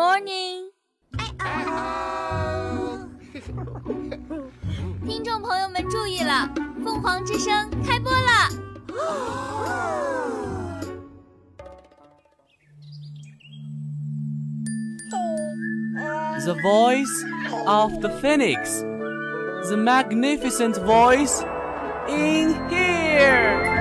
[0.00, 0.72] morning，
[5.06, 6.48] 听众朋友们注意了，
[6.82, 8.48] 凤凰之声开播了。
[16.46, 17.26] The voice
[17.66, 18.80] of the phoenix,
[19.68, 21.44] the magnificent voice
[22.08, 23.79] in here.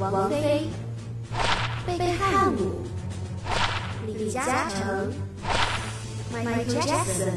[0.00, 0.66] 王菲、
[1.86, 2.86] 贝贝汉姆、
[4.06, 5.12] 李嘉诚、
[6.32, 7.32] Michael Jackson、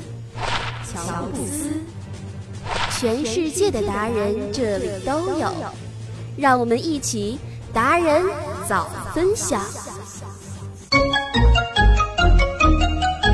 [0.85, 1.81] 乔布斯，
[2.97, 5.53] 全世界的达人这里都有，
[6.37, 7.37] 让我们一起
[7.73, 8.23] 达人
[8.65, 9.61] 早分享。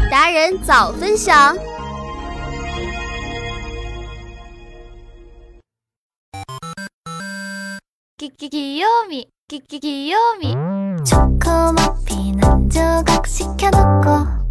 [0.10, 1.56] 达人早分享。
[8.19, 10.55] 기기기요미기기기요미
[11.05, 14.45] 초코머핀 한 조각 시켜놓고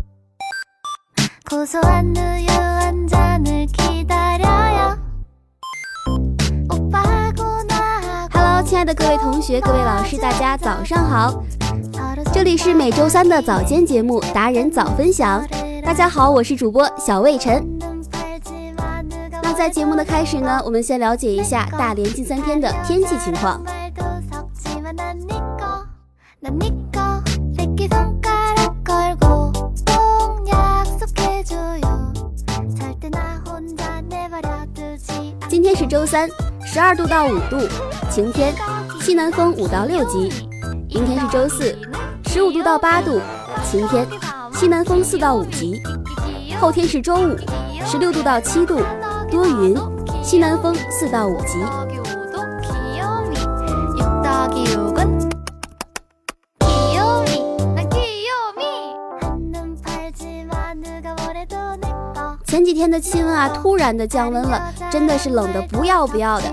[1.50, 4.98] 고소한 우유 한 잔을 기다려요
[6.70, 11.42] 오빠하고 나하고 Hello，亲爱的各位同学、各位老师，大家早上好！
[11.94, 15.44] 서로 这里是每周三的早间节目《达人早分享》。
[15.84, 17.77] 大家好，我是主播小魏晨。
[19.55, 23.63] 在节目的开始呢我们先了解一下大连近三天的天气情况。
[35.49, 36.29] 今天是周三
[36.65, 37.59] 十二度到五度
[38.11, 38.55] 晴天
[39.01, 40.31] 西南风五到六级。
[40.89, 41.77] 明天是周四
[42.27, 43.21] 十五度到八度
[43.65, 44.07] 晴天
[44.53, 45.81] 西南风四到五级。
[46.61, 47.37] 后天是周五
[47.85, 48.81] 十六度到七度。
[49.31, 49.77] 多云，
[50.23, 51.59] 西南风四到五级。
[62.45, 66.45] 前几天的气温啊，突然的降温了，真的是冷的不要不要的。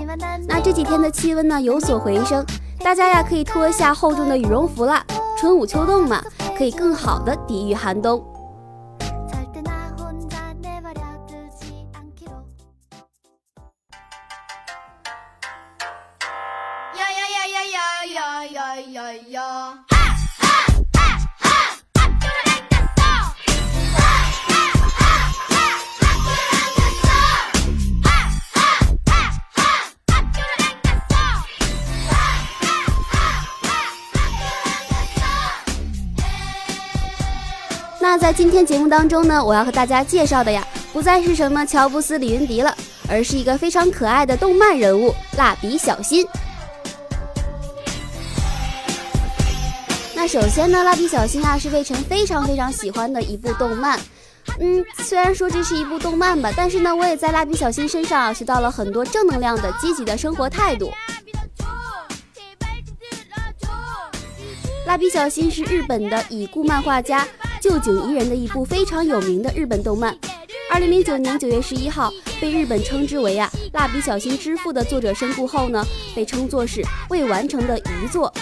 [0.46, 2.44] 那这几天的气温呢有所回升，
[2.84, 5.02] 大家呀可以脱下厚重的羽绒服了，
[5.38, 6.22] 春捂秋冻嘛，
[6.56, 8.22] 可以更好的抵御寒冬。
[38.26, 42.76] 在今天节目当中呢，我要和大家介绍的呀，不再是什么乔布斯、李云迪了，
[43.08, 46.26] 而是一个非常可爱的动漫人物——蜡笔小新。
[50.12, 53.96] 那首先呢，蜡笔小新啊是魏晨非常非常喜欢的一部动漫。
[54.58, 60.90] 嗯，虽然说这是一部动漫吧，但是呢，我也在蜡笔小新身上啊学到了很多正能量的积极的生活态度。
[64.84, 67.24] 蜡笔小新是日本的已故漫画家
[67.68, 70.16] 旧井宜人的一部非常有名的日本动漫。
[70.70, 75.84] 二零零九年九月十一号，被日本称之为啊“蜡笔小新之父”的作者身故后呢，
[76.14, 78.32] 被称作是未完成的遗作。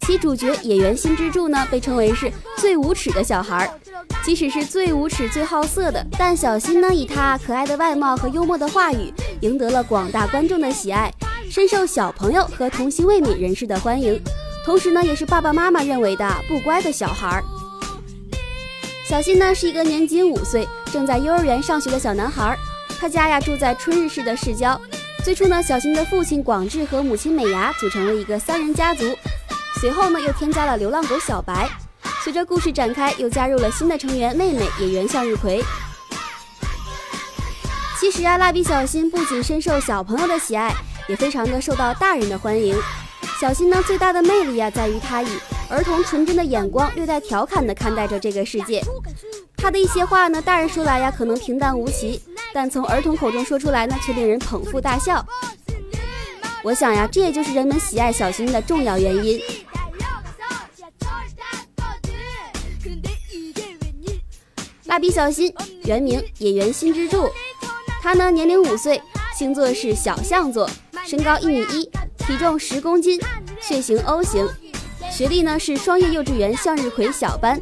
[0.00, 3.72] 其主角野原新之助呢，被称为是最无耻的小孩。
[4.24, 11.08] 即使是最无耻、最好色的，但小新呢，以他可爱的外貌和幽默的话语，赢得了广大观众的喜爱，
[11.48, 14.20] 深受小朋友和童心未泯人士的欢迎。
[14.66, 17.44] 同时呢，也是爸爸妈妈认为的不乖的小孩儿。
[19.04, 22.56] 小新呢是一个年仅五岁、正在幼儿园上学的小男孩，
[23.00, 24.80] 他家呀住在春日市的市郊。
[25.24, 29.04] 最初呢，小新的父亲广志和母亲美伢组成了一个三人家族，
[29.80, 31.68] 随后呢又添加了流浪狗小白。
[32.22, 35.62] 随着故事展开，又加入了新的成员妹妹野原向日葵。
[37.98, 40.72] 其实啊，蜡笔小新不仅深受小朋友的喜爱，
[41.08, 42.76] 也非常的受到大人的欢迎。
[43.40, 45.28] 小新呢最大的魅力呀、在于他以
[45.72, 48.82] 儿童纯真的眼光，略带调侃的看待着这个世界。
[49.56, 52.22] 他的一些话呢，大人说来呀可能平淡无奇，
[52.52, 55.24] 但从儿童口中说出来呢，却令人捧腹大笑。
[56.62, 59.40] 我想呀，这也就是人们喜爱小新的重要原因。
[64.84, 65.50] 蜡笔小新
[65.84, 67.30] 原名野原新之助，
[68.02, 69.00] 他呢年龄五岁，
[69.34, 70.68] 星座是小象座，
[71.06, 73.18] 身高一米一，体重十公斤，
[73.58, 74.46] 血型 O 型，
[75.12, 77.60] 学历呢是双叶幼稚园向日葵小班。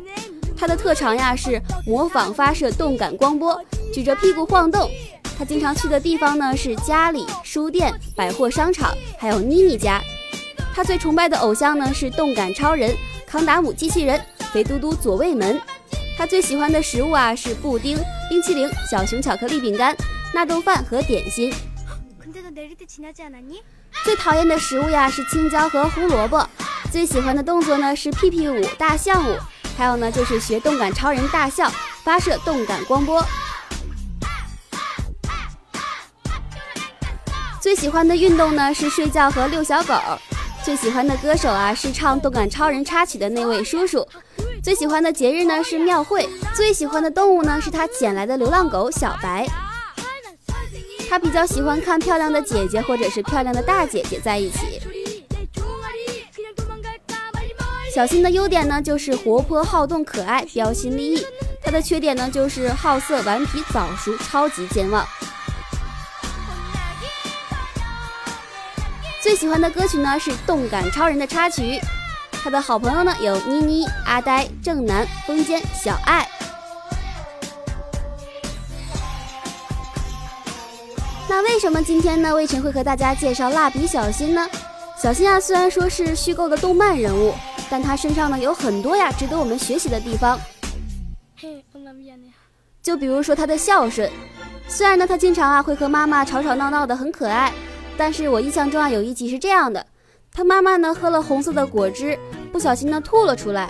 [0.57, 3.61] 他的特长呀是模仿发射动感光波，
[3.93, 4.89] 举着屁股晃动。
[5.37, 10.01] 他经常去的地方呢是家里、书店、百货商场，还有妮妮家。
[10.73, 12.95] 他最崇拜的偶像呢是动感超人、
[13.27, 14.21] 康达姆机器人、
[14.53, 15.61] 肥嘟嘟左卫门。
[16.17, 17.99] 他最喜欢的食物啊是布丁、
[18.29, 19.97] 冰淇淋、小熊巧克力饼干、
[20.33, 21.53] 纳豆饭和点心。
[24.05, 26.49] 最讨厌的食物呀是青椒和胡萝卜。
[26.91, 29.37] 最喜欢的动作呢是屁屁舞、大象舞。
[29.79, 31.71] 还有呢，就是学动感超人大笑，
[32.05, 33.25] 发射动感光波。
[37.61, 39.95] 最喜欢的运动呢是睡觉和遛小狗。
[40.65, 44.07] 最喜欢的歌手啊是唱动感超人插曲的那位叔叔。
[44.63, 46.29] 最喜欢的节日呢是庙会。
[46.55, 49.47] 最喜欢的动物呢是他捡来的流浪狗小白。
[51.09, 54.81] 他比较喜欢看漂亮的姐姐或者是漂亮的大姐姐在一起。
[57.93, 61.27] 小新的优点呢，就是活泼好动、可爱、标新立异。
[61.61, 65.05] 他的缺点呢，就是好色、顽皮、早熟、超级健忘。
[69.21, 71.81] 最喜欢的歌曲呢是《动感超人》的插曲。
[72.43, 76.27] 他的好朋友呢有妮妮、阿呆、正南、风间、小爱。
[81.29, 84.49] 那为什么今天呢，魏晨会和大家介绍蜡笔小新呢？
[84.97, 87.35] 小新啊，虽然说是虚构的动漫人物。
[87.71, 90.39] 但他身上呢有很多呀值得我们学习的地方，
[92.83, 94.11] 就比如说他的孝顺。
[94.67, 97.53] 虽然呢他经常啊会和妈妈吵吵闹闹的很可爱，
[97.97, 99.87] 但是我印象中啊有一集是这样的：
[100.33, 102.19] 他妈妈呢喝了红色的果汁，
[102.53, 103.69] 不小心呢吐了出来，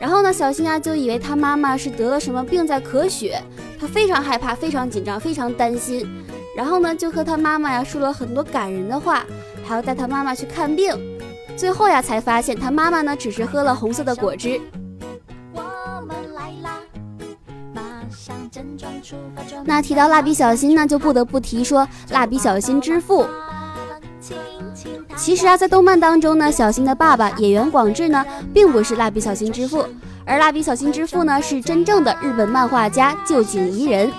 [0.00, 3.42] 然后呢小新啊就以为他妈妈是得了什么病在咳血，
[3.80, 6.08] 他非常害怕，非常紧张，非常担心，
[6.56, 9.24] 然后呢就和他妈妈呀说了很多感人的话，
[9.64, 10.92] 还要带他妈妈去看病。
[11.60, 14.58] 最后呀，才发现他妈妈呢，只是喝了红色的果汁。
[19.66, 23.26] 那提到蜡笔小新呢，就不得不提说蜡笔小新之父。
[25.14, 28.24] 其实啊，在动漫当中呢，小新的爸爸野原广志呢，
[28.54, 29.84] 并不是蜡笔小新之父，
[30.24, 34.10] 而蜡笔小新之父呢，是真正的日本漫画家旧井宜人。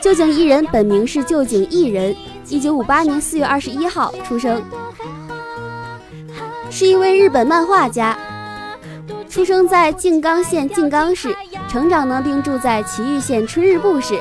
[0.00, 2.14] 旧井宜人本名是旧井义人，
[2.48, 4.62] 一九五八年四月二十一号出生。
[6.74, 8.16] 是一位日本漫画家，
[9.28, 11.36] 出生在静冈县静冈市，
[11.68, 14.18] 成长呢并住在埼玉县春日部市。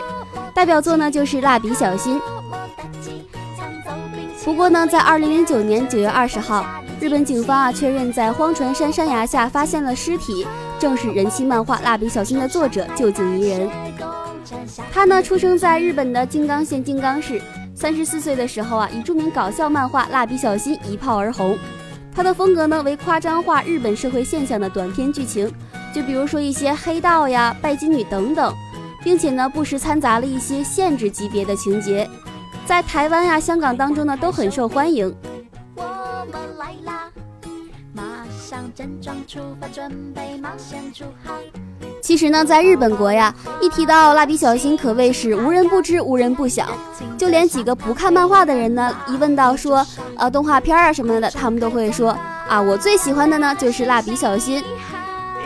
[0.54, 2.20] 代表作呢就是《蜡笔小新》。
[4.44, 6.66] 不过呢，在二零零九年九月二十号，
[7.00, 10.46] 日本警方啊确认在荒川山山崖下发现了尸体，
[10.78, 13.70] 正是人气漫画《蜡笔小新》的作者旧井宜人。
[14.92, 17.42] 他呢出生在日本的静冈县静冈市，
[17.74, 21.58] 三十四岁的时候啊，以著名搞笑漫画《蜡笔小新》一炮而红。
[22.14, 25.52] 它的风格呢为夸张化日本社会现象的短篇剧情，
[25.94, 28.54] 就比如说一些黑道呀、拜金女等等，
[29.04, 32.10] 并且呢不时掺杂了一些限制级别的情节，
[32.66, 35.16] 在台湾呀、香港当中呢都很受欢迎。
[35.76, 37.10] 我们来啦，
[37.94, 38.04] 马
[38.40, 41.36] 上整装出发，准备冒险出航。
[42.02, 46.68] 其实呢，在日本国呀，一提到蜡笔小新，可谓是无人不知、无人不晓。
[47.18, 49.86] 就连几个不看漫画的人呢，一问到说，
[50.18, 52.18] 呃，动画片啊什么的，他们都会说，
[52.50, 54.64] 啊，我最喜欢的呢就是蜡笔小新。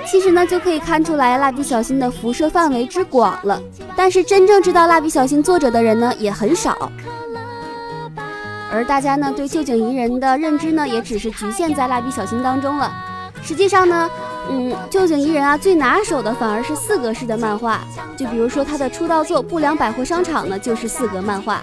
[0.08, 3.62] 其实呢，就可以看出来蜡笔小新的辐射范围之广了。
[3.96, 6.90] 但是真正知道蜡笔小新作者的人呢，也很少。
[8.72, 12.92] 而大家呢，对旧井宜人的认知呢，也只是局限在蜡笔小新当中了。
[13.44, 14.10] 实际上呢。
[14.50, 17.82] 嗯，旧井宜人啊，最拿手的反而是四格式的漫画。
[18.16, 21.62] 就比如说他的出道作《不良百货商场》呢，就是四格漫画。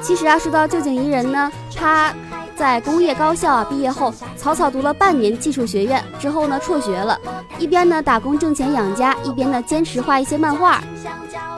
[0.00, 2.12] 其实啊，说到旧井宜人呢，他
[2.56, 7.18] 在工业高校啊毕业后，草草读了半年技术学院之后呢，辍学了，
[7.58, 10.82] 一边呢打工挣钱养家，一边呢坚持画一些漫画。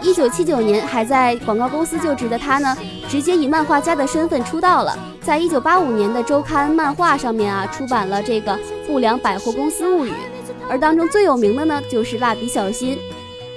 [0.02, 2.76] 一九七九年还在广告公司就职的他呢，
[3.08, 4.98] 直接以漫画家的身份出道了。
[5.24, 8.52] 在一九八五年的周刊漫画上面啊，出版了这个
[8.86, 10.10] 《不良百货公司物语》，
[10.68, 12.98] 而当中最有名的呢，就是蜡笔小新。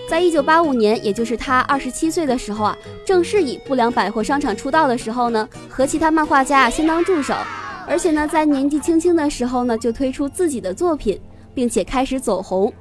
[0.08, 7.36] 在一九八五年，也就是他二十七岁的时候啊，正式以不良百货商场出道的时候呢，和其他漫画家啊相当助手，
[7.86, 11.20] 而且呢，在年纪轻轻的时候呢，就推出自己的作品，
[11.54, 12.72] 并且开始走红。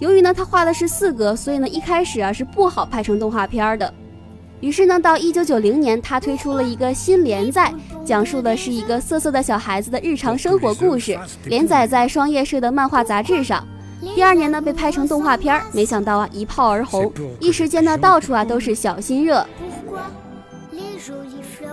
[0.00, 3.94] 由于呢，他画的是四格，所以呢，一开始啊是不好拍成动画片的。
[4.60, 7.72] 于是呢，到一九九零年，他推出了一个新连载，
[8.04, 13.64] 讲述的是一个色色的小孩子的日常生活故事，连载在双叶社的漫画杂志上。
[14.14, 19.46] 第二年呢，被拍成动画片，没想到啊，一炮而红，一时间呢，到处啊都是小心热。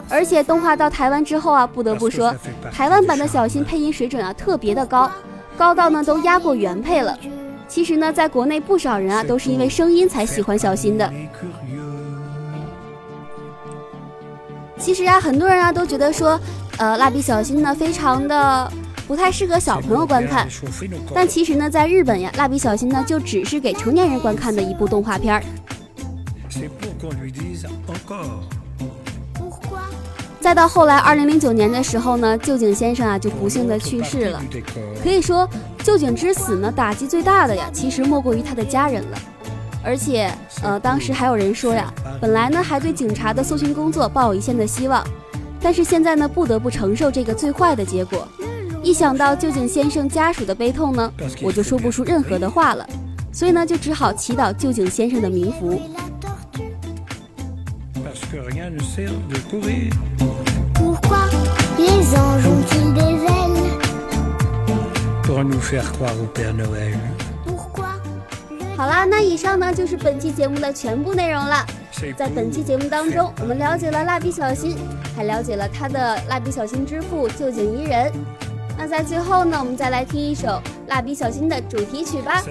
[0.07, 2.35] 而且动画到台湾之后啊，不得不说，
[2.71, 5.09] 台湾版的小新配音水准啊特别的高，
[5.57, 7.17] 高到呢都压过原配了。
[7.67, 11.11] 其实呢，在国内不少人啊都是因为声音才喜欢小新的。
[14.77, 16.39] 其实啊，很多人啊都觉得说，
[16.77, 18.71] 呃，蜡笔小新呢非常的
[19.07, 20.47] 不太适合小朋友观看，
[21.13, 25.43] 但其实呢，在日本呀，蜡笔小新呢就只是给成年人观看的一部动画片儿。
[30.39, 34.39] 再到后来，二零零九年的时候呢，旧井先生啊就不幸的去世了。
[35.01, 35.49] 可以说，
[35.83, 39.17] 旧井之死呢，打击最大的呀，其实莫过于他的家人了。
[39.85, 40.31] 而且，
[40.63, 45.05] 呃，当时还有人说呀，本来呢还对警察的搜寻工作抱有一线的希望，
[45.61, 48.27] 但是现在呢不得不承受这个最坏的结果。
[48.81, 51.11] 一想到旧井先生家属的悲痛呢，
[51.41, 52.87] 我就说不出任何的话了。
[53.31, 55.79] 所以呢，就只好祈祷旧井先生的冥福。
[68.77, 71.65] 好啦，那以上呢就是本期节目的全部内容了。
[72.17, 74.77] 在本期节目当中，我们了解了蜡笔小新，
[75.15, 78.11] 还了解了他的蜡笔小新之父旧井伊人。
[78.77, 82.43] 那在最后呢，我们再来听一首蜡笔小新的主题曲吧。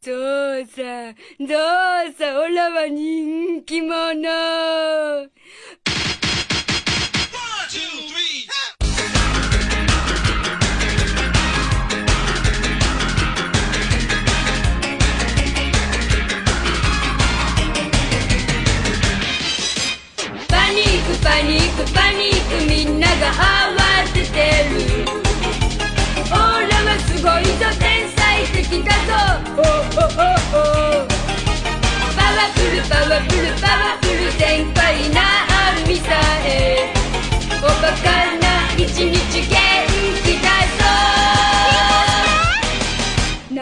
[0.00, 5.28] どうさ、どうさ、オラは人気者。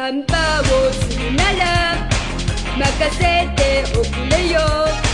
[0.06, 2.08] ナンパーをするなら
[2.78, 3.18] 任せ
[3.56, 5.05] ておくれよ。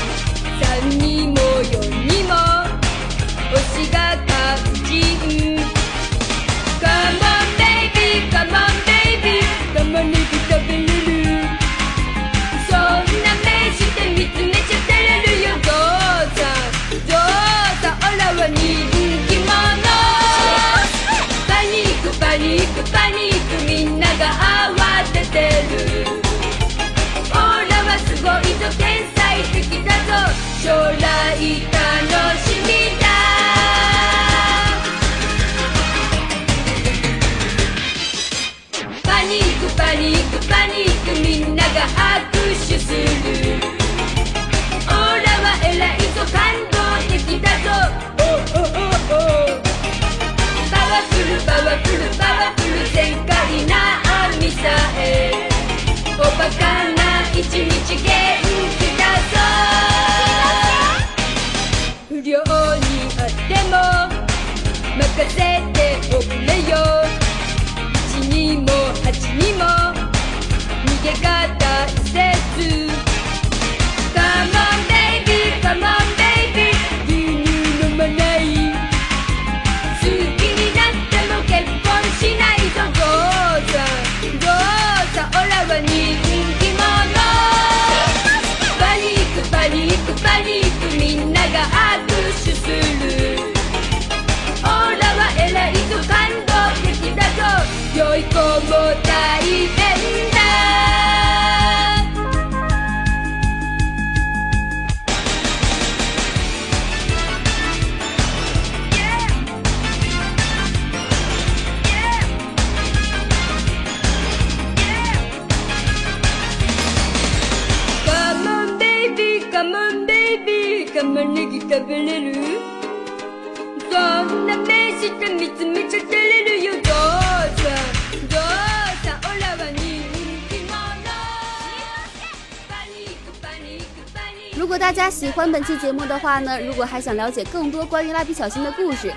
[134.71, 139.13] 果大家喜欢本期节目的话呢，如果还想了解更多关于蜡笔小新的故事，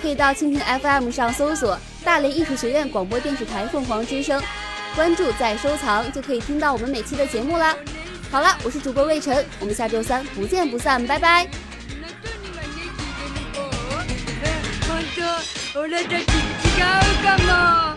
[0.00, 4.42] 可以到蜻蜓 FM 上搜索大连艺术学院广播电视台凤凰之声，
[4.94, 7.76] 关注再收藏，就可以听到我们每期的节目啦。
[8.30, 11.46] 好了，我是主播魏晨，我们下周三不见不散，拜拜。
[15.74, 17.96] 本当 俺たち違うかも